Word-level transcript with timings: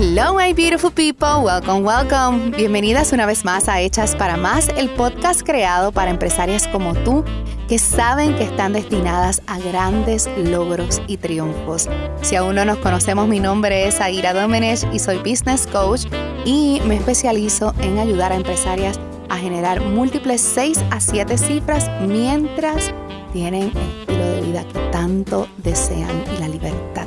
Hello, 0.00 0.32
my 0.32 0.52
beautiful 0.52 0.92
people. 0.92 1.42
Welcome, 1.42 1.84
welcome. 1.84 2.52
Bienvenidas 2.56 3.12
una 3.12 3.26
vez 3.26 3.44
más 3.44 3.68
a 3.68 3.80
Hechas 3.80 4.14
para 4.14 4.36
Más, 4.36 4.68
el 4.76 4.90
podcast 4.90 5.42
creado 5.42 5.90
para 5.90 6.12
empresarias 6.12 6.68
como 6.68 6.94
tú 6.94 7.24
que 7.66 7.80
saben 7.80 8.36
que 8.36 8.44
están 8.44 8.74
destinadas 8.74 9.42
a 9.48 9.58
grandes 9.58 10.30
logros 10.36 11.02
y 11.08 11.16
triunfos. 11.16 11.88
Si 12.22 12.36
aún 12.36 12.54
no 12.54 12.64
nos 12.64 12.78
conocemos, 12.78 13.26
mi 13.26 13.40
nombre 13.40 13.88
es 13.88 14.00
Aira 14.00 14.34
Domenech 14.34 14.86
y 14.92 15.00
soy 15.00 15.16
business 15.16 15.66
coach 15.66 16.04
y 16.44 16.80
me 16.86 16.94
especializo 16.94 17.74
en 17.80 17.98
ayudar 17.98 18.30
a 18.30 18.36
empresarias 18.36 19.00
a 19.28 19.36
generar 19.36 19.80
múltiples 19.80 20.40
6 20.40 20.78
a 20.92 21.00
7 21.00 21.36
cifras 21.36 21.90
mientras 22.06 22.94
tienen 23.32 23.72
el 23.74 24.00
estilo 24.00 24.26
de 24.26 24.40
vida 24.42 24.64
que 24.72 24.78
tanto 24.92 25.48
desean 25.64 26.22
y 26.36 26.38
la 26.38 26.46
libertad 26.46 26.97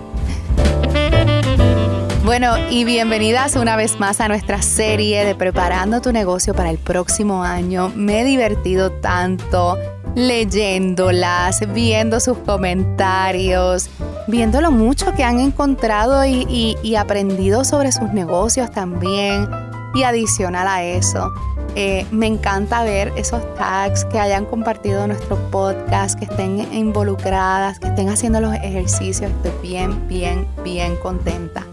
bueno, 2.31 2.55
y 2.69 2.85
bienvenidas 2.85 3.57
una 3.57 3.75
vez 3.75 3.99
más 3.99 4.21
a 4.21 4.29
nuestra 4.29 4.61
serie 4.61 5.25
de 5.25 5.35
Preparando 5.35 5.99
tu 5.99 6.13
negocio 6.13 6.53
para 6.53 6.69
el 6.69 6.77
próximo 6.77 7.43
año. 7.43 7.91
Me 7.93 8.21
he 8.21 8.23
divertido 8.23 8.89
tanto 8.89 9.77
leyéndolas, 10.15 11.59
viendo 11.73 12.21
sus 12.21 12.37
comentarios, 12.37 13.89
viendo 14.27 14.61
lo 14.61 14.71
mucho 14.71 15.11
que 15.13 15.25
han 15.25 15.41
encontrado 15.41 16.23
y, 16.25 16.95
aprendido 16.95 17.65
sobre 17.65 17.91
sus 17.91 18.13
negocios 18.13 18.71
también. 18.71 19.49
Y 19.93 20.03
adicional 20.03 20.69
a 20.69 20.83
eso, 20.85 21.33
eh, 21.75 22.05
me 22.11 22.27
encanta 22.27 22.85
ver 22.85 23.11
esos 23.17 23.41
tags 23.55 24.05
que 24.05 24.21
hayan 24.21 24.45
compartido 24.45 25.05
nuestro 25.05 25.35
podcast, 25.51 26.17
que 26.17 26.23
estén 26.23 26.65
involucradas, 26.73 27.77
que 27.77 27.87
estén 27.87 28.07
haciendo 28.07 28.39
los 28.39 28.53
ejercicios. 28.53 29.29
Estoy 29.29 29.51
bien, 29.61 30.07
bien, 30.07 30.47
bien 30.63 30.95
contenta. 30.95 31.65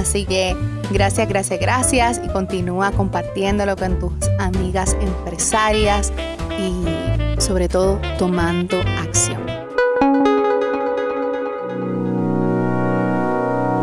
Así 0.00 0.24
que 0.24 0.56
gracias, 0.90 1.28
gracias, 1.28 1.60
gracias 1.60 2.20
y 2.24 2.28
continúa 2.32 2.90
compartiéndolo 2.90 3.76
con 3.76 3.98
tus 3.98 4.12
amigas 4.38 4.96
empresarias 4.98 6.10
y 6.58 7.38
sobre 7.38 7.68
todo 7.68 8.00
tomando 8.18 8.78
acción. 8.98 9.44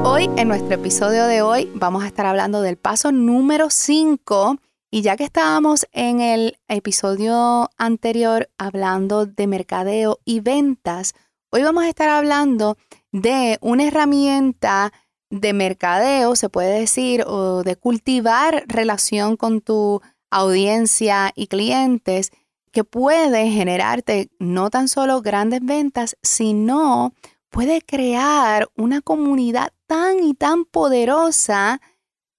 Hoy, 0.03 0.27
en 0.37 0.47
nuestro 0.47 0.73
episodio 0.73 1.27
de 1.27 1.43
hoy, 1.43 1.71
vamos 1.75 2.03
a 2.03 2.07
estar 2.07 2.25
hablando 2.25 2.63
del 2.63 2.77
paso 2.77 3.11
número 3.11 3.69
5 3.69 4.57
y 4.89 5.03
ya 5.03 5.17
que 5.17 5.23
estábamos 5.23 5.85
en 5.91 6.19
el 6.19 6.57
episodio 6.67 7.69
anterior 7.77 8.49
hablando 8.57 9.27
de 9.27 9.45
mercadeo 9.45 10.17
y 10.25 10.39
ventas, 10.39 11.13
hoy 11.51 11.61
vamos 11.61 11.83
a 11.83 11.89
estar 11.89 12.09
hablando 12.09 12.75
de 13.11 13.59
una 13.61 13.83
herramienta 13.85 14.91
de 15.29 15.53
mercadeo, 15.53 16.35
se 16.35 16.49
puede 16.49 16.79
decir, 16.79 17.23
o 17.27 17.63
de 17.63 17.75
cultivar 17.75 18.63
relación 18.67 19.37
con 19.37 19.61
tu 19.61 20.01
audiencia 20.29 21.31
y 21.35 21.47
clientes 21.47 22.31
que 22.71 22.83
puede 22.83 23.49
generarte 23.49 24.29
no 24.39 24.69
tan 24.69 24.87
solo 24.87 25.21
grandes 25.21 25.61
ventas, 25.63 26.17
sino 26.21 27.13
puede 27.49 27.81
crear 27.81 28.69
una 28.75 29.01
comunidad 29.01 29.71
tan 29.87 30.23
y 30.23 30.33
tan 30.33 30.65
poderosa 30.65 31.81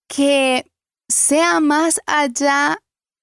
que 0.06 0.70
sea 1.08 1.60
más 1.60 2.00
allá 2.06 2.78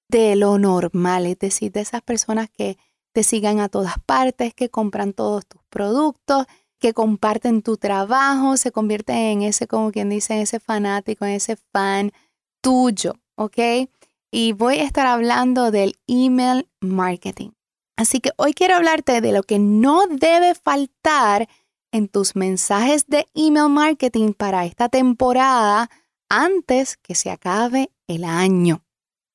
de 0.08 0.36
lo 0.36 0.58
normal, 0.58 1.26
es 1.26 1.38
decir, 1.38 1.72
de 1.72 1.80
esas 1.80 2.02
personas 2.02 2.48
que 2.50 2.76
te 3.12 3.22
sigan 3.22 3.60
a 3.60 3.68
todas 3.68 3.94
partes, 4.04 4.54
que 4.54 4.68
compran 4.68 5.12
todos 5.12 5.46
tus 5.46 5.62
productos, 5.70 6.46
que 6.78 6.92
comparten 6.92 7.62
tu 7.62 7.76
trabajo, 7.76 8.56
se 8.56 8.72
convierten 8.72 9.16
en 9.16 9.42
ese, 9.42 9.66
como 9.66 9.92
quien 9.92 10.08
dice, 10.08 10.34
en 10.34 10.40
ese 10.40 10.60
fanático, 10.60 11.24
en 11.24 11.32
ese 11.32 11.56
fan 11.72 12.12
tuyo, 12.60 13.14
¿ok? 13.36 13.88
Y 14.30 14.52
voy 14.52 14.78
a 14.78 14.84
estar 14.84 15.06
hablando 15.06 15.70
del 15.70 15.96
email 16.06 16.68
marketing. 16.80 17.50
Así 17.96 18.20
que 18.20 18.30
hoy 18.36 18.52
quiero 18.52 18.76
hablarte 18.76 19.20
de 19.20 19.32
lo 19.32 19.42
que 19.42 19.58
no 19.58 20.06
debe 20.06 20.54
faltar 20.54 21.48
en 21.92 22.08
tus 22.08 22.36
mensajes 22.36 23.06
de 23.06 23.26
email 23.34 23.70
marketing 23.70 24.32
para 24.34 24.66
esta 24.66 24.88
temporada 24.90 25.88
antes 26.28 26.96
que 26.98 27.14
se 27.14 27.30
acabe 27.30 27.90
el 28.06 28.24
año. 28.24 28.82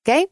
¿Ok? 0.01 0.29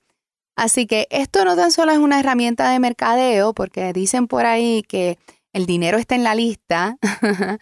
Así 0.55 0.85
que 0.85 1.07
esto 1.09 1.45
no 1.45 1.55
tan 1.55 1.71
solo 1.71 1.91
es 1.93 1.99
una 1.99 2.19
herramienta 2.19 2.69
de 2.69 2.79
mercadeo, 2.79 3.53
porque 3.53 3.93
dicen 3.93 4.27
por 4.27 4.45
ahí 4.45 4.83
que 4.83 5.17
el 5.53 5.65
dinero 5.65 5.97
está 5.97 6.15
en 6.15 6.23
la 6.23 6.35
lista, 6.35 6.97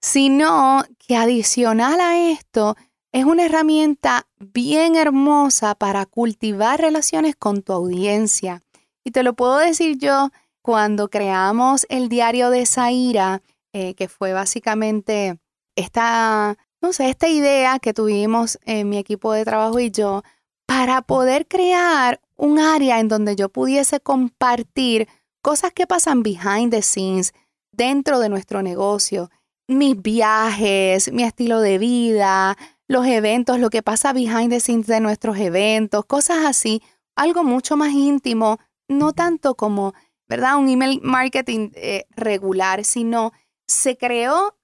sino 0.00 0.84
que 0.98 1.16
adicional 1.16 2.00
a 2.00 2.30
esto 2.30 2.76
es 3.12 3.24
una 3.24 3.44
herramienta 3.44 4.26
bien 4.38 4.96
hermosa 4.96 5.74
para 5.74 6.06
cultivar 6.06 6.80
relaciones 6.80 7.36
con 7.36 7.62
tu 7.62 7.72
audiencia. 7.72 8.62
Y 9.04 9.10
te 9.10 9.22
lo 9.22 9.34
puedo 9.34 9.58
decir 9.58 9.98
yo 9.98 10.30
cuando 10.62 11.10
creamos 11.10 11.86
el 11.90 12.08
diario 12.08 12.50
de 12.50 12.64
Zaira, 12.66 13.42
eh, 13.72 13.94
que 13.94 14.08
fue 14.08 14.32
básicamente 14.32 15.38
esta, 15.76 16.56
no 16.80 16.92
sé, 16.92 17.10
esta 17.10 17.28
idea 17.28 17.78
que 17.78 17.92
tuvimos 17.92 18.58
en 18.64 18.88
mi 18.88 18.98
equipo 18.98 19.32
de 19.32 19.44
trabajo 19.44 19.78
y 19.80 19.90
yo 19.90 20.22
para 20.66 21.02
poder 21.02 21.46
crear 21.46 22.20
un 22.36 22.58
área 22.58 22.98
en 23.00 23.08
donde 23.08 23.36
yo 23.36 23.50
pudiese 23.50 24.00
compartir 24.00 25.08
cosas 25.42 25.72
que 25.72 25.86
pasan 25.86 26.22
behind 26.22 26.70
the 26.70 26.82
scenes 26.82 27.34
dentro 27.72 28.20
de 28.20 28.28
nuestro 28.28 28.62
negocio, 28.62 29.30
mis 29.68 30.00
viajes, 30.00 31.12
mi 31.12 31.24
estilo 31.24 31.60
de 31.60 31.78
vida, 31.78 32.56
los 32.88 33.06
eventos, 33.06 33.58
lo 33.58 33.70
que 33.70 33.82
pasa 33.82 34.12
behind 34.12 34.50
the 34.50 34.60
scenes 34.60 34.86
de 34.86 35.00
nuestros 35.00 35.38
eventos, 35.38 36.04
cosas 36.06 36.44
así, 36.46 36.82
algo 37.16 37.44
mucho 37.44 37.76
más 37.76 37.92
íntimo, 37.92 38.58
no 38.88 39.12
tanto 39.12 39.54
como, 39.54 39.94
¿verdad? 40.28 40.56
Un 40.56 40.68
email 40.68 41.00
marketing 41.02 41.70
eh, 41.74 42.04
regular, 42.10 42.84
sino 42.84 43.32
se 43.66 43.96
creó 43.96 44.56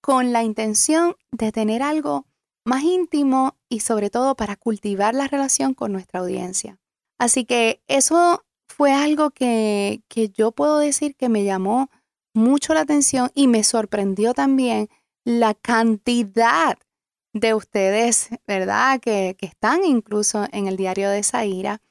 con 0.00 0.32
la 0.32 0.42
intención 0.42 1.16
de 1.32 1.52
tener 1.52 1.82
algo 1.82 2.26
más 2.64 2.82
íntimo 2.82 3.56
y 3.68 3.80
sobre 3.80 4.10
todo 4.10 4.36
para 4.36 4.56
cultivar 4.56 5.14
la 5.14 5.26
relación 5.26 5.74
con 5.74 5.92
nuestra 5.92 6.20
audiencia. 6.20 6.78
Así 7.18 7.44
que 7.44 7.82
eso 7.88 8.44
fue 8.78 8.92
algo 8.92 9.30
que, 9.30 10.02
yo 10.34 10.52
puedo 10.52 10.78
decir 10.78 11.16
que 11.16 11.28
me 11.28 11.42
llamó 11.42 11.90
mucho 12.32 12.74
la 12.74 12.82
atención 12.82 13.28
y 13.34 13.48
me 13.48 13.64
sorprendió 13.64 14.34
también 14.34 14.88
la 15.24 15.54
cantidad 15.54 16.78
de 17.32 17.54
ustedes, 17.54 18.28
¿verdad? 18.46 19.00
Que, 19.00 19.34
que, 19.36 19.46
están 19.46 19.84
incluso 19.84 20.46
en 20.52 20.68
el 20.68 20.76
diario 20.76 21.10
de 21.10 21.24
Zaira, 21.24 21.82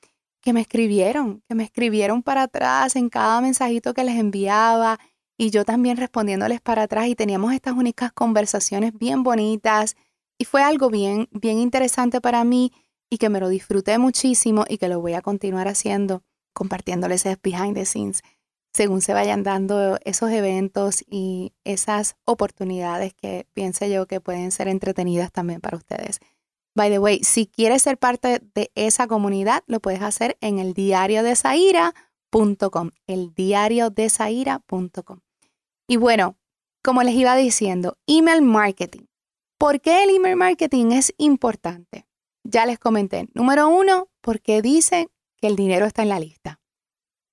que 0.41 0.53
me 0.53 0.61
escribieron, 0.61 1.43
que 1.49 1.55
me 1.55 1.65
escribieron 1.65 2.23
para 2.23 2.43
atrás 2.43 2.95
en 2.95 3.09
cada 3.09 3.41
mensajito 3.41 3.93
que 3.93 4.05
les 4.05 4.15
enviaba 4.15 4.97
y 5.37 5.49
yo 5.49 5.65
también 5.65 5.97
respondiéndoles 5.97 6.61
para 6.61 6.83
atrás 6.83 7.07
y 7.07 7.15
teníamos 7.15 7.51
estas 7.51 7.73
únicas 7.73 8.13
conversaciones 8.13 8.93
bien 8.93 9.23
bonitas 9.23 9.97
y 10.37 10.45
fue 10.45 10.63
algo 10.63 10.89
bien, 10.89 11.27
bien 11.31 11.57
interesante 11.57 12.21
para 12.21 12.45
mí 12.45 12.71
y 13.09 13.17
que 13.17 13.27
me 13.27 13.41
lo 13.41 13.49
disfruté 13.49 13.97
muchísimo 13.97 14.63
y 14.69 14.77
que 14.77 14.87
lo 14.87 15.01
voy 15.01 15.15
a 15.15 15.21
continuar 15.21 15.67
haciendo 15.67 16.23
compartiéndoles 16.57 17.25
ese 17.25 17.39
behind 17.41 17.75
the 17.75 17.85
scenes 17.85 18.23
según 18.77 19.01
se 19.01 19.13
vayan 19.13 19.43
dando 19.43 19.97
esos 20.05 20.29
eventos 20.31 21.03
y 21.09 21.53
esas 21.63 22.15
oportunidades 22.25 23.13
que 23.15 23.47
piense 23.53 23.89
yo 23.89 24.05
que 24.05 24.21
pueden 24.21 24.51
ser 24.51 24.67
entretenidas 24.67 25.31
también 25.31 25.61
para 25.61 25.77
ustedes. 25.77 26.19
By 26.75 26.91
the 26.91 26.99
way, 26.99 27.23
si 27.23 27.47
quieres 27.47 27.81
ser 27.81 27.97
parte 27.97 28.39
de 28.53 28.71
esa 28.75 29.07
comunidad, 29.07 29.63
lo 29.65 29.79
puedes 29.79 30.03
hacer 30.03 30.37
en 30.41 30.59
el 30.59 30.73
diario 30.73 31.23
de 31.23 31.35
Zaira.com, 31.35 32.91
el 33.07 33.33
diario 33.33 33.89
de 33.89 34.11
Zaira.com. 34.11 35.21
Y 35.87 35.97
bueno, 35.97 36.37
como 36.83 37.01
les 37.01 37.15
iba 37.15 37.35
diciendo, 37.35 37.97
email 38.05 38.43
marketing. 38.43 39.05
¿Por 39.57 39.81
qué 39.81 40.03
el 40.03 40.11
email 40.11 40.35
marketing 40.35 40.91
es 40.91 41.11
importante? 41.17 42.05
Ya 42.43 42.67
les 42.67 42.77
comenté. 42.77 43.27
Número 43.33 43.69
uno, 43.69 44.09
porque 44.21 44.61
dicen 44.61 45.09
que 45.37 45.47
el 45.47 45.55
dinero 45.55 45.85
está 45.85 46.03
en 46.03 46.09
la 46.09 46.19
lista. 46.19 46.59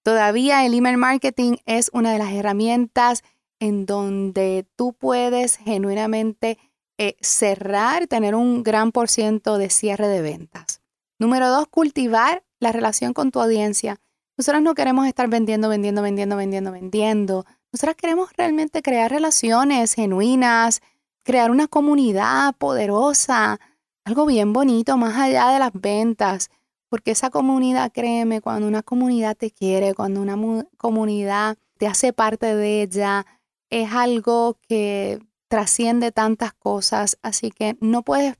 Todavía 0.02 0.66
el 0.66 0.74
email 0.74 0.98
marketing 0.98 1.56
es 1.66 1.90
una 1.92 2.12
de 2.12 2.18
las 2.18 2.32
herramientas 2.32 3.22
en 3.58 3.86
donde 3.86 4.66
tú 4.76 4.92
puedes 4.92 5.56
genuinamente 5.56 6.58
eh, 6.98 7.16
cerrar, 7.20 8.06
tener 8.06 8.34
un 8.34 8.62
gran 8.62 8.92
por 8.92 9.08
ciento 9.08 9.58
de 9.58 9.70
cierre 9.70 10.08
de 10.08 10.22
ventas. 10.22 10.82
Número 11.18 11.48
dos, 11.48 11.66
cultivar 11.68 12.44
la 12.60 12.72
relación 12.72 13.14
con 13.14 13.30
tu 13.30 13.40
audiencia. 13.40 13.98
Nosotros 14.36 14.62
no 14.62 14.74
queremos 14.74 15.06
estar 15.06 15.28
vendiendo, 15.28 15.68
vendiendo, 15.68 16.02
vendiendo, 16.02 16.36
vendiendo, 16.36 16.72
vendiendo. 16.72 17.46
Nosotros 17.72 17.96
queremos 17.96 18.30
realmente 18.36 18.82
crear 18.82 19.10
relaciones 19.10 19.94
genuinas, 19.94 20.82
crear 21.24 21.50
una 21.50 21.66
comunidad 21.66 22.54
poderosa, 22.56 23.58
algo 24.04 24.26
bien 24.26 24.52
bonito 24.52 24.96
más 24.96 25.16
allá 25.16 25.48
de 25.48 25.58
las 25.58 25.72
ventas. 25.72 26.50
Porque 26.94 27.11
esa 27.11 27.31
comunidad, 27.31 27.91
créeme, 27.91 28.41
cuando 28.41 28.69
una 28.69 28.85
comunidad 28.85 29.37
te 29.37 29.50
quiere, 29.50 29.94
cuando 29.94 30.23
una 30.23 30.38
comunidad 30.76 31.58
te 31.76 31.88
hace 31.88 32.12
parte 32.12 32.55
de 32.55 32.82
ella, 32.82 33.26
es 33.69 33.93
algo 33.93 34.58
que 34.69 35.19
trasciende 35.49 36.12
tantas 36.12 36.52
cosas. 36.55 37.19
Así 37.20 37.50
que 37.50 37.76
no 37.81 38.05
puedes 38.05 38.37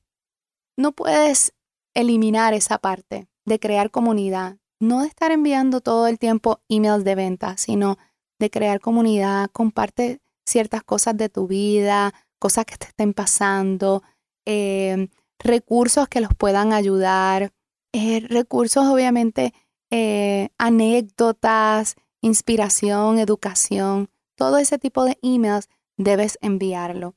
no 0.77 0.93
puedes 0.93 1.53
eliminar 1.95 2.55
esa 2.55 2.79
parte 2.79 3.27
de 3.45 3.59
crear 3.59 3.91
comunidad, 3.91 4.59
no 4.79 5.01
de 5.01 5.09
estar 5.09 5.33
enviando 5.33 5.81
todo 5.81 6.07
el 6.07 6.21
tiempo 6.21 6.61
emails 6.69 7.03
de 7.03 7.17
venta, 7.17 7.57
sino 7.57 7.99
de 8.39 8.51
crear 8.51 8.79
comunidad, 8.79 9.51
comparte 9.51 10.21
ciertas 10.47 10.85
cosas 10.85 11.17
de 11.17 11.29
tu 11.29 11.49
vida, 11.49 12.15
cosas 12.39 12.67
que 12.67 12.77
te 12.77 12.87
estén 12.87 13.15
pasando, 13.15 14.05
em, 14.45 15.09
recursos 15.41 16.07
que 16.07 16.21
los 16.21 16.33
puedan 16.37 16.73
ayudar, 16.73 17.51
eh, 17.95 18.27
recursos 18.29 18.85
obviamente, 18.87 19.55
eh, 19.91 20.49
anécdotas, 20.59 21.95
inspiración, 22.21 23.21
educación, 23.21 24.11
todo 24.35 24.59
ese 24.59 24.81
tipo 24.81 25.05
de 25.05 25.17
emails 25.23 25.69
debes 25.97 26.37
enviarlo. 26.43 27.15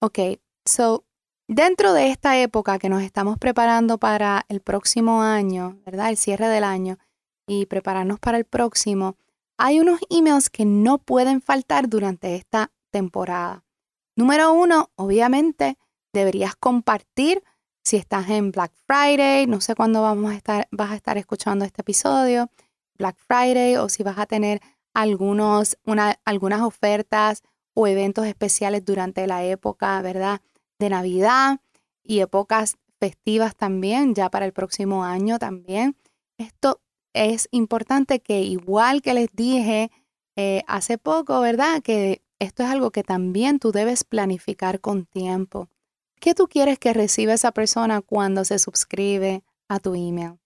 Ok, 0.00 0.20
so 0.64 1.04
dentro 1.48 1.92
de 1.94 2.10
esta 2.10 2.38
época 2.38 2.78
que 2.78 2.88
nos 2.88 3.02
estamos 3.02 3.38
preparando 3.38 3.98
para 3.98 4.46
el 4.48 4.60
próximo 4.60 5.20
año, 5.20 5.80
¿verdad? 5.84 6.10
El 6.10 6.16
cierre 6.16 6.46
del 6.46 6.62
año 6.62 6.98
y 7.48 7.66
prepararnos 7.66 8.20
para 8.20 8.38
el 8.38 8.44
próximo, 8.44 9.16
hay 9.58 9.80
unos 9.80 9.98
emails 10.10 10.48
que 10.48 10.64
no 10.64 10.98
pueden 10.98 11.42
faltar 11.42 11.88
durante 11.88 12.36
esta 12.36 12.70
temporada. 12.92 13.64
Número 14.14 14.52
uno, 14.52 14.90
obviamente, 14.94 15.76
deberías 16.12 16.54
compartir 16.54 17.42
si 17.82 17.96
estás 17.96 18.28
en 18.30 18.52
Black 18.52 18.72
Friday, 18.86 19.46
no 19.46 19.60
sé 19.60 19.74
cuándo 19.74 20.02
vamos 20.02 20.32
a 20.32 20.36
estar, 20.36 20.68
vas 20.70 20.90
a 20.90 20.96
estar 20.96 21.18
escuchando 21.18 21.64
este 21.64 21.82
episodio, 21.82 22.50
Black 22.98 23.16
Friday, 23.18 23.76
o 23.76 23.88
si 23.88 24.02
vas 24.02 24.18
a 24.18 24.26
tener 24.26 24.60
algunos, 24.94 25.78
algunas 26.24 26.62
ofertas 26.62 27.42
o 27.74 27.86
eventos 27.86 28.26
especiales 28.26 28.84
durante 28.84 29.26
la 29.26 29.44
época, 29.44 30.00
¿verdad? 30.02 30.40
De 30.78 30.90
Navidad 30.90 31.60
y 32.02 32.20
épocas 32.20 32.76
festivas 32.98 33.56
también, 33.56 34.14
ya 34.14 34.30
para 34.30 34.46
el 34.46 34.52
próximo 34.52 35.04
año 35.04 35.38
también. 35.38 35.96
Esto 36.38 36.80
es 37.14 37.48
importante 37.50 38.20
que 38.20 38.42
igual 38.42 39.02
que 39.02 39.14
les 39.14 39.32
dije 39.32 39.90
eh, 40.36 40.62
hace 40.66 40.98
poco, 40.98 41.40
¿verdad? 41.40 41.82
Que 41.82 42.22
esto 42.38 42.62
es 42.62 42.70
algo 42.70 42.90
que 42.90 43.02
también 43.02 43.58
tú 43.58 43.72
debes 43.72 44.04
planificar 44.04 44.80
con 44.80 45.06
tiempo. 45.06 45.68
¿Qué 46.20 46.34
tú 46.34 46.48
quieres 46.48 46.78
que 46.78 46.92
reciba 46.92 47.32
esa 47.32 47.50
persona 47.50 48.02
cuando 48.02 48.44
se 48.44 48.58
suscribe 48.58 49.42
a 49.70 49.80
tu 49.80 49.94
email? 49.94 50.38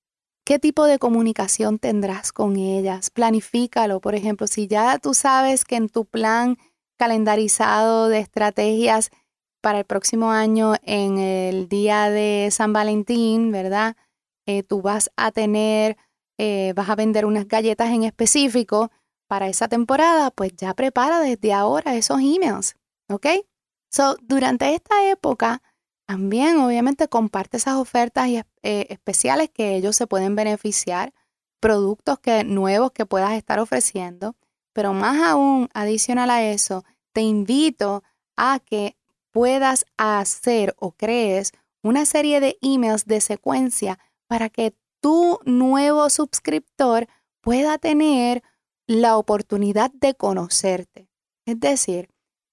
¿Qué 0.47 0.61
tipo 0.61 0.85
de 0.85 1.01
comunicación 1.01 1.81
tendrás 1.81 2.33
con 2.33 2.57
ellas? 2.57 3.11
Planifícalo. 3.11 4.01
Por 4.01 4.15
ejemplo, 4.15 4.47
si 4.47 4.69
ya 4.69 4.99
tú 4.99 5.15
sabes 5.15 5.65
que 5.65 5.75
en 5.75 5.89
tu 5.89 6.05
plan 6.05 6.59
calendarizado 6.97 8.09
de 8.09 8.21
estrategias 8.21 9.11
para 9.61 9.81
el 9.81 9.85
próximo 9.85 10.31
año, 10.31 10.75
en 10.83 11.19
el 11.19 11.69
día 11.69 12.09
de 12.09 12.51
San 12.53 12.73
Valentín, 12.73 13.51
¿verdad? 13.51 13.97
Eh, 14.47 14.63
tú 14.63 14.81
vas 14.81 15.11
a 15.17 15.33
tener, 15.33 15.97
eh, 16.39 16.73
vas 16.77 16.89
a 16.89 16.95
vender 16.95 17.27
unas 17.27 17.49
galletas 17.49 17.91
en 17.91 18.05
específico 18.05 18.93
para 19.27 19.49
esa 19.49 19.67
temporada, 19.67 20.31
pues 20.31 20.53
ya 20.57 20.73
prepara 20.75 21.19
desde 21.19 21.53
ahora 21.53 21.97
esos 21.97 22.21
emails, 22.21 22.77
¿ok? 23.09 23.27
So, 23.95 24.17
durante 24.23 24.75
esta 24.75 25.09
época, 25.09 25.63
también 26.05 26.59
obviamente 26.59 27.07
comparte 27.07 27.59
esas 27.59 27.77
ofertas 27.77 28.29
eh, 28.29 28.43
especiales 28.91 29.51
que 29.51 29.77
ellos 29.77 29.95
se 29.95 30.09
pueden 30.09 30.35
beneficiar, 30.35 31.15
productos 31.61 32.19
que, 32.19 32.43
nuevos 32.43 32.91
que 32.91 33.07
puedas 33.07 33.35
estar 33.35 33.61
ofreciendo, 33.61 34.35
pero 34.73 34.95
más 34.95 35.23
aún, 35.23 35.69
adicional 35.75 36.31
a 36.31 36.43
eso, 36.43 36.83
te 37.13 37.21
invito 37.21 38.03
a 38.37 38.59
que 38.59 38.97
puedas 39.31 39.87
hacer 39.97 40.75
o 40.81 40.91
crees 40.91 41.53
una 41.81 42.05
serie 42.05 42.41
de 42.41 42.59
emails 42.63 43.05
de 43.05 43.21
secuencia 43.21 44.01
para 44.27 44.49
que 44.49 44.75
tu 45.01 45.39
nuevo 45.45 46.11
suscriptor 46.11 47.07
pueda 47.41 47.79
tener 47.79 48.43
la 48.89 49.19
oportunidad 49.19 49.93
de 49.93 50.15
conocerte. 50.15 51.09
Es 51.47 51.61
decir, 51.61 52.09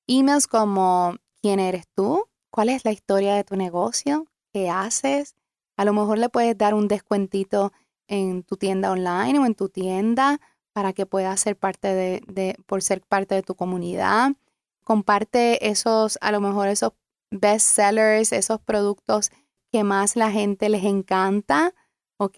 emails 0.06 0.46
como 0.46 1.16
quién 1.42 1.60
eres 1.60 1.86
tú, 1.96 2.28
cuál 2.50 2.70
es 2.70 2.86
la 2.86 2.92
historia 2.92 3.36
de 3.36 3.44
tu 3.44 3.56
negocio, 3.56 4.28
qué 4.54 4.70
haces. 4.70 5.36
A 5.78 5.86
lo 5.86 5.94
mejor 5.94 6.18
le 6.18 6.30
puedes 6.30 6.58
dar 6.58 6.74
un 6.74 6.88
descuentito 6.88 7.72
en 8.08 8.44
tu 8.44 8.58
tienda 8.58 8.92
online 8.92 9.40
o 9.40 9.46
en 9.46 9.56
tu 9.56 9.70
tienda 9.70 10.40
para 10.74 10.94
que 10.94 11.06
pueda 11.06 11.36
ser 11.38 11.58
parte 11.58 11.94
de, 11.94 12.56
por 12.66 12.82
ser 12.82 13.02
parte 13.02 13.36
de 13.36 13.42
tu 13.42 13.56
comunidad. 13.56 14.32
Comparte 14.84 15.70
esos, 15.70 16.18
a 16.22 16.32
lo 16.32 16.42
mejor 16.42 16.68
esos 16.68 16.94
best 17.30 17.68
sellers, 17.68 18.32
esos 18.32 18.60
productos 18.60 19.32
que 19.72 19.84
más 19.84 20.16
la 20.16 20.32
gente 20.32 20.70
les 20.70 20.84
encanta 20.84 21.74
¿ok? 22.22 22.38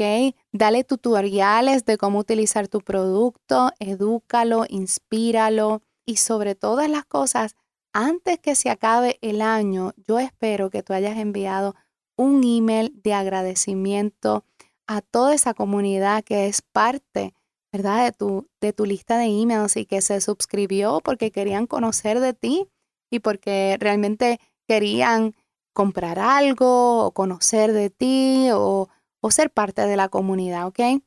Dale 0.54 0.86
tutoriales 0.86 1.84
de 1.84 1.98
cómo 1.98 2.20
utilizar 2.20 2.70
tu 2.70 2.80
producto, 2.80 3.72
edúcalo, 3.80 4.64
inspíralo 4.70 5.82
y 6.06 6.18
sobre 6.18 6.56
todas 6.56 6.90
las 6.90 7.04
cosas, 7.04 7.58
antes 7.94 8.40
que 8.40 8.56
se 8.56 8.69
acabe 8.69 9.19
el 9.22 9.42
año, 9.42 9.94
yo 9.98 10.19
espero 10.19 10.69
que 10.69 10.84
tú 10.84 10.94
hayas 10.94 11.18
enviado 11.18 11.75
un 12.18 12.44
email 12.44 12.92
de 13.01 13.13
agradecimiento 13.13 14.45
a 14.88 15.01
toda 15.01 15.34
esa 15.34 15.54
comunidad 15.54 16.24
que 16.24 16.48
es 16.48 16.62
parte, 16.62 17.34
¿verdad? 17.72 18.06
De 18.06 18.12
tu, 18.12 18.50
de 18.62 18.74
tu 18.74 18.86
lista 18.86 19.18
de 19.18 19.25
emails 19.25 19.78
y 19.78 19.86
que 19.86 20.01
se 20.01 20.19
suscribió 20.22 21.01
porque 21.01 21.31
querían 21.31 21.68
conocer 21.68 22.19
de 22.19 22.34
ti 22.34 22.68
y 23.12 23.19
porque 23.19 23.78
realmente 23.80 24.40
querían 24.68 25.36
comprar 25.74 26.19
algo 26.19 27.06
o 27.06 27.12
conocer 27.12 27.72
de 27.72 27.90
ti 27.90 28.50
o 28.51 28.90
o 29.24 29.31
ser 29.31 29.50
parte 29.50 29.88
de 29.88 29.95
la 29.95 30.10
comunidad, 30.10 30.68
¿ok? 30.68 31.01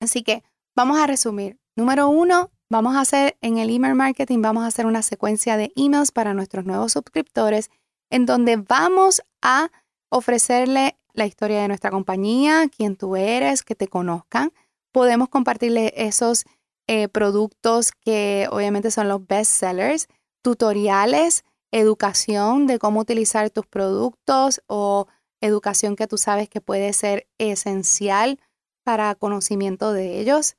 Así 0.00 0.22
que 0.22 0.44
vamos 0.76 0.98
a 0.98 1.06
resumir. 1.06 1.58
Número 1.76 2.08
uno, 2.08 2.50
vamos 2.74 2.96
a 2.96 3.02
hacer 3.02 3.36
en 3.40 3.58
el 3.58 3.70
email 3.70 3.94
marketing, 3.94 4.42
vamos 4.42 4.64
a 4.64 4.66
hacer 4.66 4.84
una 4.86 5.02
secuencia 5.02 5.56
de 5.56 5.70
emails 5.76 6.10
para 6.10 6.34
nuestros 6.34 6.64
nuevos 6.64 6.90
suscriptores 6.90 7.70
en 8.10 8.26
donde 8.26 8.56
vamos 8.56 9.22
a 9.42 9.70
ofrecerle 10.08 10.98
la 11.12 11.24
historia 11.24 11.62
de 11.62 11.68
nuestra 11.68 11.92
compañía, 11.92 12.68
quién 12.76 12.96
tú 12.96 13.14
eres, 13.14 13.62
que 13.62 13.76
te 13.76 13.86
conozcan. 13.86 14.52
Podemos 14.90 15.28
compartirle 15.28 15.94
esos 15.96 16.46
eh, 16.88 17.06
productos 17.06 17.92
que 17.92 18.48
obviamente 18.50 18.90
son 18.90 19.06
los 19.06 19.24
best 19.24 19.52
sellers, 19.52 20.08
tutoriales, 20.42 21.44
educación 21.70 22.66
de 22.66 22.80
cómo 22.80 22.98
utilizar 22.98 23.50
tus 23.50 23.66
productos 23.66 24.62
o 24.66 25.06
educación 25.40 25.94
que 25.94 26.08
tú 26.08 26.18
sabes 26.18 26.48
que 26.48 26.60
puede 26.60 26.92
ser 26.92 27.28
esencial 27.38 28.40
para 28.82 29.14
conocimiento 29.14 29.92
de 29.92 30.18
ellos, 30.18 30.56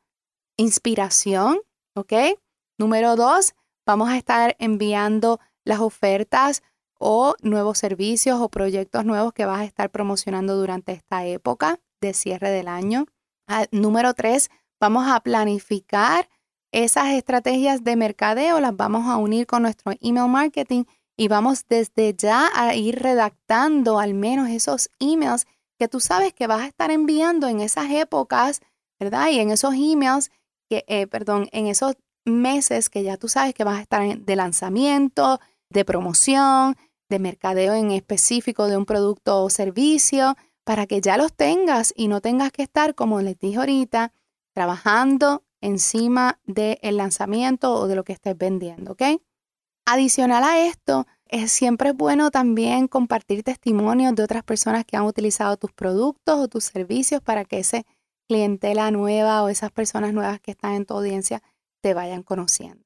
inspiración, 0.55 1.59
¿ok? 1.95 2.13
Número 2.77 3.15
dos, 3.15 3.55
vamos 3.85 4.09
a 4.09 4.17
estar 4.17 4.55
enviando 4.59 5.39
las 5.63 5.79
ofertas 5.79 6.61
o 6.99 7.35
nuevos 7.41 7.77
servicios 7.77 8.39
o 8.39 8.49
proyectos 8.49 9.05
nuevos 9.05 9.33
que 9.33 9.45
vas 9.45 9.61
a 9.61 9.65
estar 9.65 9.89
promocionando 9.89 10.55
durante 10.55 10.91
esta 10.91 11.25
época 11.25 11.79
de 12.01 12.13
cierre 12.13 12.51
del 12.51 12.67
año. 12.67 13.05
Ah, 13.47 13.65
número 13.71 14.13
tres, 14.13 14.49
vamos 14.79 15.07
a 15.07 15.19
planificar 15.21 16.29
esas 16.71 17.09
estrategias 17.13 17.83
de 17.83 17.95
mercadeo, 17.95 18.59
las 18.59 18.75
vamos 18.75 19.07
a 19.07 19.17
unir 19.17 19.47
con 19.47 19.61
nuestro 19.61 19.93
email 20.01 20.29
marketing 20.29 20.83
y 21.17 21.29
vamos 21.29 21.65
desde 21.67 22.13
ya 22.13 22.49
a 22.53 22.75
ir 22.75 23.01
redactando 23.01 23.99
al 23.99 24.13
menos 24.13 24.49
esos 24.49 24.89
emails 24.99 25.45
que 25.79 25.87
tú 25.87 25.99
sabes 25.99 26.33
que 26.33 26.47
vas 26.47 26.61
a 26.61 26.67
estar 26.67 26.91
enviando 26.91 27.47
en 27.47 27.61
esas 27.61 27.89
épocas, 27.91 28.61
¿verdad? 28.99 29.29
Y 29.29 29.39
en 29.39 29.51
esos 29.51 29.73
emails, 29.73 30.31
eh, 30.87 31.07
perdón, 31.07 31.47
en 31.51 31.67
esos 31.67 31.95
meses 32.25 32.89
que 32.89 33.03
ya 33.03 33.17
tú 33.17 33.27
sabes 33.27 33.53
que 33.53 33.63
vas 33.63 33.77
a 33.77 33.81
estar 33.81 34.17
de 34.17 34.35
lanzamiento, 34.35 35.39
de 35.69 35.85
promoción, 35.85 36.75
de 37.09 37.19
mercadeo 37.19 37.73
en 37.73 37.91
específico 37.91 38.67
de 38.67 38.77
un 38.77 38.85
producto 38.85 39.43
o 39.43 39.49
servicio, 39.49 40.35
para 40.63 40.87
que 40.87 40.99
ya 40.99 41.17
los 41.17 41.33
tengas 41.33 41.93
y 41.95 42.07
no 42.07 42.21
tengas 42.21 42.51
que 42.51 42.63
estar, 42.63 42.95
como 42.95 43.21
les 43.21 43.37
dije 43.37 43.57
ahorita, 43.57 44.11
trabajando 44.53 45.43
encima 45.61 46.39
del 46.45 46.97
lanzamiento 46.97 47.73
o 47.73 47.87
de 47.87 47.95
lo 47.95 48.03
que 48.03 48.13
estés 48.13 48.37
vendiendo, 48.37 48.93
¿ok? 48.93 49.03
Adicional 49.85 50.43
a 50.43 50.65
esto, 50.65 51.05
es, 51.27 51.51
siempre 51.51 51.89
es 51.89 51.95
bueno 51.95 52.31
también 52.31 52.87
compartir 52.87 53.43
testimonios 53.43 54.15
de 54.15 54.23
otras 54.23 54.43
personas 54.43 54.85
que 54.85 54.97
han 54.97 55.05
utilizado 55.05 55.57
tus 55.57 55.71
productos 55.71 56.39
o 56.39 56.47
tus 56.47 56.63
servicios 56.63 57.21
para 57.21 57.45
que 57.45 57.59
ese 57.59 57.85
clientela 58.27 58.91
nueva 58.91 59.43
o 59.43 59.49
esas 59.49 59.71
personas 59.71 60.13
nuevas 60.13 60.39
que 60.39 60.51
están 60.51 60.73
en 60.73 60.85
tu 60.85 60.95
audiencia 60.95 61.41
te 61.81 61.93
vayan 61.93 62.23
conociendo. 62.23 62.83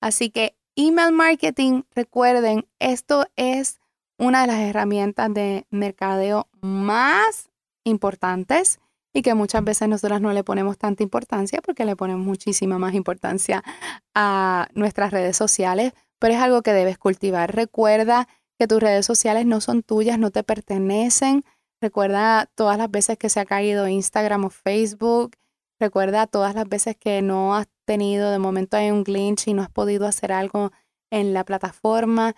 Así 0.00 0.30
que 0.30 0.56
email 0.76 1.12
marketing, 1.12 1.82
recuerden, 1.94 2.68
esto 2.78 3.26
es 3.36 3.80
una 4.18 4.42
de 4.42 4.46
las 4.46 4.60
herramientas 4.60 5.32
de 5.32 5.66
mercadeo 5.70 6.48
más 6.60 7.50
importantes 7.84 8.78
y 9.12 9.22
que 9.22 9.34
muchas 9.34 9.64
veces 9.64 9.88
nosotras 9.88 10.20
no 10.20 10.32
le 10.32 10.44
ponemos 10.44 10.76
tanta 10.76 11.02
importancia 11.02 11.60
porque 11.62 11.84
le 11.84 11.96
ponemos 11.96 12.24
muchísima 12.24 12.78
más 12.78 12.94
importancia 12.94 13.64
a 14.14 14.68
nuestras 14.74 15.10
redes 15.10 15.36
sociales, 15.36 15.92
pero 16.18 16.34
es 16.34 16.40
algo 16.40 16.62
que 16.62 16.72
debes 16.72 16.98
cultivar. 16.98 17.54
Recuerda 17.54 18.28
que 18.58 18.66
tus 18.66 18.80
redes 18.80 19.06
sociales 19.06 19.46
no 19.46 19.60
son 19.60 19.82
tuyas, 19.82 20.18
no 20.18 20.30
te 20.30 20.42
pertenecen, 20.42 21.44
Recuerda 21.80 22.50
todas 22.54 22.78
las 22.78 22.90
veces 22.90 23.18
que 23.18 23.28
se 23.28 23.40
ha 23.40 23.44
caído 23.44 23.88
Instagram 23.88 24.44
o 24.44 24.50
Facebook. 24.50 25.36
Recuerda 25.78 26.26
todas 26.26 26.54
las 26.54 26.68
veces 26.68 26.96
que 26.96 27.20
no 27.20 27.54
has 27.54 27.68
tenido, 27.84 28.30
de 28.30 28.38
momento 28.38 28.76
hay 28.76 28.90
un 28.90 29.04
glitch 29.04 29.48
y 29.48 29.54
no 29.54 29.62
has 29.62 29.70
podido 29.70 30.06
hacer 30.06 30.32
algo 30.32 30.72
en 31.10 31.34
la 31.34 31.44
plataforma. 31.44 32.34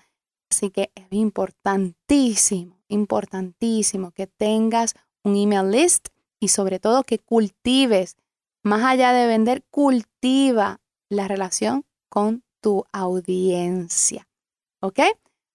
Así 0.51 0.71
que 0.71 0.91
es 0.95 1.07
importantísimo, 1.11 2.81
importantísimo 2.89 4.11
que 4.11 4.27
tengas 4.27 4.95
un 5.23 5.37
email 5.37 5.71
list 5.71 6.09
y 6.41 6.49
sobre 6.49 6.79
todo 6.81 7.05
que 7.05 7.19
cultives, 7.19 8.17
más 8.65 8.85
allá 8.85 9.13
de 9.13 9.27
vender, 9.27 9.65
cultiva 9.71 10.81
la 11.09 11.29
relación 11.29 11.85
con 12.09 12.43
tu 12.61 12.85
audiencia. 12.93 14.29
¿Ok? 14.81 15.01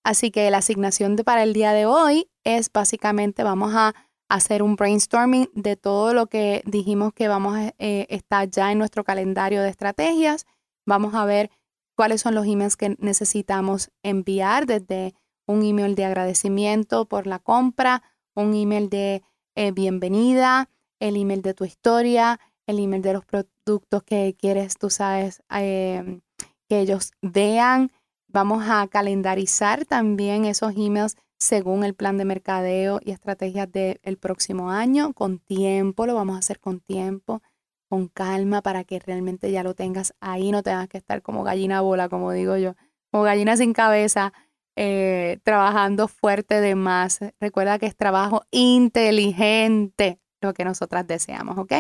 Así 0.03 0.31
que 0.31 0.50
la 0.51 0.57
asignación 0.57 1.15
para 1.17 1.43
el 1.43 1.53
día 1.53 1.72
de 1.74 1.86
hoy 1.86 2.29
es 2.43 2.72
básicamente 2.72 3.43
vamos 3.43 3.74
a 3.74 3.93
hacer 4.29 4.63
un 4.63 4.75
brainstorming 4.75 5.50
de 5.53 5.75
todo 5.75 6.13
lo 6.13 6.27
que 6.27 6.63
dijimos 6.65 7.13
que 7.13 7.27
vamos 7.27 7.55
a 7.55 7.74
eh, 7.77 8.07
estar 8.10 8.50
ya 8.50 8.72
en 8.72 8.79
nuestro 8.79 9.03
calendario 9.03 9.62
de 9.62 9.69
estrategias. 9.69 10.45
Vamos 10.86 11.13
a 11.13 11.25
ver 11.25 11.51
cuáles 11.95 12.22
son 12.22 12.36
los 12.36 12.45
emails 12.45 12.75
que 12.75 12.95
necesitamos 13.00 13.91
enviar 14.01 14.65
desde 14.65 15.13
un 15.45 15.63
email 15.63 15.95
de 15.95 16.05
agradecimiento 16.05 17.05
por 17.05 17.27
la 17.27 17.39
compra, 17.39 18.01
un 18.36 18.53
email 18.55 18.89
de 18.89 19.24
eh, 19.55 19.72
bienvenida, 19.72 20.69
el 21.00 21.15
email 21.15 21.41
de 21.41 21.53
tu 21.53 21.65
historia, 21.65 22.39
el 22.65 22.79
email 22.79 23.01
de 23.01 23.13
los 23.13 23.25
productos 23.25 24.03
que 24.03 24.36
quieres, 24.38 24.77
tú 24.77 24.89
sabes, 24.89 25.43
em, 25.50 26.22
que 26.67 26.79
ellos 26.79 27.12
vean. 27.22 27.91
Vamos 28.33 28.63
a 28.67 28.87
calendarizar 28.87 29.85
también 29.85 30.45
esos 30.45 30.73
emails 30.75 31.17
según 31.37 31.83
el 31.83 31.93
plan 31.93 32.17
de 32.17 32.25
mercadeo 32.25 32.99
y 33.03 33.11
estrategias 33.11 33.71
del 33.71 34.17
próximo 34.17 34.71
año, 34.71 35.13
con 35.13 35.37
tiempo, 35.37 36.07
lo 36.07 36.15
vamos 36.15 36.35
a 36.35 36.39
hacer 36.39 36.59
con 36.59 36.79
tiempo, 36.79 37.43
con 37.87 38.07
calma, 38.07 38.63
para 38.63 38.85
que 38.85 38.97
realmente 38.97 39.51
ya 39.51 39.61
lo 39.61 39.75
tengas 39.75 40.15
ahí, 40.19 40.51
no 40.51 40.63
tengas 40.63 40.87
que 40.87 40.97
estar 40.97 41.21
como 41.21 41.43
gallina 41.43 41.81
bola, 41.81 42.09
como 42.09 42.31
digo 42.31 42.57
yo, 42.57 42.73
como 43.11 43.23
gallina 43.23 43.55
sin 43.55 43.71
cabeza, 43.71 44.33
eh, 44.75 45.39
trabajando 45.43 46.07
fuerte 46.07 46.59
de 46.59 46.73
más. 46.73 47.19
Recuerda 47.39 47.77
que 47.77 47.85
es 47.85 47.95
trabajo 47.95 48.45
inteligente 48.49 50.19
lo 50.41 50.55
que 50.55 50.65
nosotras 50.65 51.05
deseamos, 51.05 51.59
¿ok? 51.59 51.73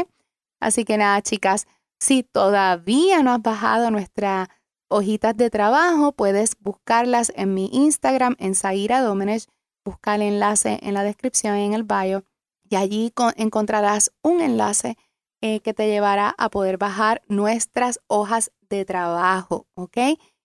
Así 0.59 0.85
que 0.85 0.97
nada, 0.97 1.19
chicas, 1.23 1.65
si 1.99 2.21
todavía 2.21 3.23
no 3.23 3.31
has 3.31 3.41
bajado 3.41 3.89
nuestras 3.89 4.49
hojitas 4.87 5.35
de 5.35 5.49
trabajo, 5.49 6.11
puedes 6.11 6.57
buscarlas 6.59 7.31
en 7.35 7.53
mi 7.53 7.69
Instagram, 7.71 8.35
en 8.39 8.55
Zaira 8.55 9.01
Domenech. 9.01 9.45
Busca 9.85 10.15
el 10.15 10.21
enlace 10.21 10.79
en 10.81 10.93
la 10.93 11.03
descripción, 11.03 11.55
en 11.55 11.73
el 11.73 11.83
bio, 11.83 12.23
y 12.69 12.75
allí 12.75 13.13
encontrarás 13.35 14.11
un 14.21 14.39
enlace 14.41 14.97
eh, 15.41 15.59
que 15.59 15.73
te 15.73 15.87
llevará 15.87 16.33
a 16.37 16.49
poder 16.49 16.77
bajar 16.77 17.21
nuestras 17.27 17.99
hojas 18.07 18.51
de 18.69 18.85
trabajo, 18.85 19.67
¿ok? 19.75 19.97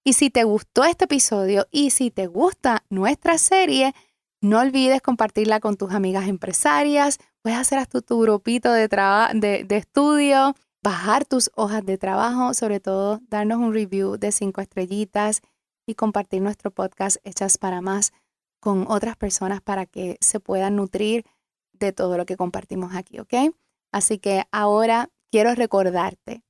Y 0.05 0.15
si 0.15 0.31
te 0.31 0.45
gustó 0.45 0.85
este 0.85 1.05
episodio 1.05 1.67
y 1.71 1.91
si 1.91 2.11
te 2.11 2.27
gusta 2.27 2.85
nuestra 2.91 3.39
serie, 3.39 3.95
no 4.41 4.59
olvides 4.59 5.03
compartirla 5.03 5.61
con 5.61 5.77
tus 5.77 5.93
amigas 5.93 6.29
empresarias 6.29 7.19
Puedes 7.43 7.61
hacer 7.61 7.79
hasta 7.79 8.01
tu 8.01 8.21
grupito 8.21 8.73
de, 8.73 8.89
de, 8.89 9.65
de 9.65 9.77
estudio, 9.77 10.55
bajar 10.83 11.25
tus 11.25 11.51
hojas 11.55 11.85
de 11.85 11.99
trabajo, 11.99 12.55
sobre 12.55 12.81
todo 12.81 13.21
darnos 13.29 13.59
un 13.59 13.73
review 13.73 14.17
de 14.17 14.33
cinco 14.33 14.61
estrellitas 14.61 15.43
y 15.87 15.95
compartir 15.95 16.43
nuestro 16.43 16.71
podcast 16.71 17.17
Hechas 17.25 17.59
para 17.59 17.81
Más 17.81 18.13
con 18.61 18.87
otras 18.89 19.17
personas 19.17 19.61
para 19.61 19.87
que 19.87 20.17
se 20.21 20.41
puedan 20.41 20.77
nutrir 20.77 21.25
de 21.73 21.93
todo 21.93 22.17
lo 22.17 22.27
que 22.27 22.37
compartimos 22.37 22.95
aquí, 22.95 23.21
¿ok? 23.21 23.55
Así 23.93 24.19
que 24.19 24.45
ahora 24.51 25.11
quiero 25.31 25.55
recordarte, 25.55 26.43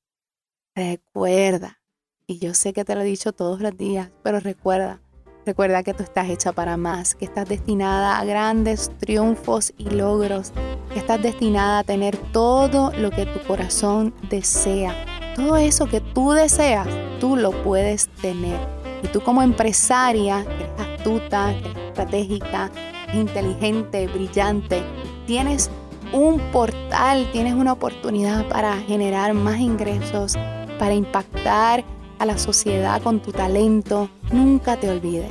recuerda, 0.74 1.80
y 2.26 2.38
yo 2.38 2.54
sé 2.54 2.72
que 2.72 2.84
te 2.84 2.94
lo 2.94 3.02
he 3.02 3.04
dicho 3.04 3.32
todos 3.32 3.60
los 3.60 3.76
días, 3.76 4.10
pero 4.22 4.40
recuerda, 4.40 5.00
Recuerda 5.48 5.82
que 5.82 5.94
tú 5.94 6.02
estás 6.02 6.28
hecha 6.28 6.52
para 6.52 6.76
más, 6.76 7.14
que 7.14 7.24
estás 7.24 7.48
destinada 7.48 8.18
a 8.18 8.24
grandes 8.26 8.90
triunfos 8.98 9.72
y 9.78 9.88
logros, 9.88 10.52
estás 10.94 11.22
destinada 11.22 11.80
a 11.80 11.84
tener 11.84 12.16
todo 12.16 12.92
lo 12.98 13.10
que 13.10 13.26
tu 13.26 13.40
corazón 13.46 14.14
desea. 14.28 14.94
Todo 15.34 15.56
eso 15.56 15.86
que 15.86 16.00
tú 16.00 16.32
deseas, 16.32 16.88
tú 17.20 17.36
lo 17.36 17.50
puedes 17.62 18.08
tener. 18.20 18.58
Y 19.02 19.08
tú 19.08 19.20
como 19.20 19.42
empresaria, 19.42 20.44
que 20.44 20.64
eres 20.64 20.96
astuta, 20.96 21.54
que 21.62 21.70
eres 21.70 21.88
estratégica, 21.88 22.70
inteligente, 23.12 24.06
brillante, 24.08 24.82
tienes 25.26 25.70
un 26.12 26.40
portal, 26.52 27.28
tienes 27.32 27.54
una 27.54 27.72
oportunidad 27.72 28.48
para 28.48 28.76
generar 28.78 29.34
más 29.34 29.60
ingresos, 29.60 30.34
para 30.78 30.94
impactar 30.94 31.84
a 32.18 32.26
la 32.26 32.38
sociedad 32.38 33.00
con 33.02 33.20
tu 33.20 33.32
talento, 33.32 34.08
nunca 34.32 34.76
te 34.76 34.90
olvides, 34.90 35.30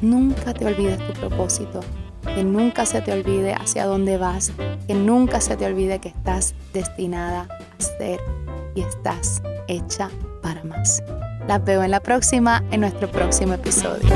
nunca 0.00 0.54
te 0.54 0.66
olvides 0.66 0.98
tu 1.06 1.12
propósito, 1.20 1.80
que 2.34 2.44
nunca 2.44 2.84
se 2.86 3.00
te 3.00 3.12
olvide 3.12 3.54
hacia 3.54 3.86
dónde 3.86 4.18
vas, 4.18 4.52
que 4.86 4.94
nunca 4.94 5.40
se 5.40 5.56
te 5.56 5.66
olvide 5.66 6.00
que 6.00 6.08
estás 6.08 6.54
destinada 6.72 7.48
a 7.78 7.82
ser 7.82 8.20
y 8.74 8.82
estás 8.82 9.42
hecha 9.68 10.10
para 10.42 10.62
más. 10.64 11.02
Las 11.46 11.64
veo 11.64 11.82
en 11.82 11.90
la 11.90 12.00
próxima, 12.00 12.62
en 12.70 12.80
nuestro 12.80 13.10
próximo 13.10 13.54
episodio. 13.54 14.08